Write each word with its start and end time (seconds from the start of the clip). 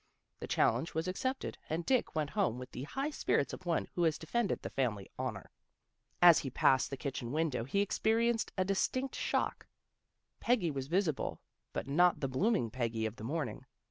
The 0.39 0.47
challenge 0.47 0.95
was 0.95 1.07
accepted, 1.07 1.59
and 1.69 1.85
Dick 1.85 2.15
went 2.15 2.31
home 2.31 2.57
with 2.57 2.71
the 2.71 2.85
high 2.85 3.11
spirits 3.11 3.53
of 3.53 3.67
one 3.67 3.85
who 3.93 4.01
has 4.01 4.17
de 4.17 4.25
fended 4.25 4.63
the 4.63 4.71
family 4.71 5.11
honor. 5.19 5.51
As 6.23 6.39
he 6.39 6.49
passed 6.49 6.89
the 6.89 6.97
kitchen 6.97 7.31
window 7.31 7.65
he 7.65 7.81
experienced 7.81 8.51
a 8.57 8.65
distinct 8.65 9.13
shock. 9.15 9.67
Peggy 10.39 10.71
was 10.71 10.87
visible, 10.87 11.39
but 11.71 11.87
not 11.87 12.19
the 12.19 12.27
bloom 12.27 12.55
ing 12.55 12.71
Peggy 12.71 13.05
of 13.05 13.17
the 13.17 13.23
morning. 13.23 13.67